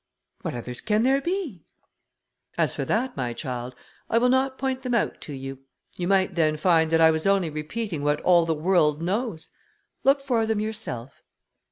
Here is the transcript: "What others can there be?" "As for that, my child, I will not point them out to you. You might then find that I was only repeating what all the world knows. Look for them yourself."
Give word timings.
"What 0.41 0.55
others 0.55 0.81
can 0.81 1.03
there 1.03 1.21
be?" 1.21 1.61
"As 2.57 2.73
for 2.73 2.85
that, 2.85 3.15
my 3.15 3.33
child, 3.33 3.75
I 4.09 4.17
will 4.17 4.29
not 4.29 4.57
point 4.57 4.81
them 4.81 4.95
out 4.95 5.21
to 5.21 5.33
you. 5.35 5.59
You 5.95 6.07
might 6.07 6.33
then 6.33 6.57
find 6.57 6.89
that 6.89 6.99
I 7.01 7.11
was 7.11 7.27
only 7.27 7.51
repeating 7.51 8.01
what 8.01 8.19
all 8.21 8.47
the 8.47 8.55
world 8.55 8.99
knows. 8.99 9.49
Look 10.03 10.19
for 10.19 10.47
them 10.47 10.59
yourself." 10.59 11.21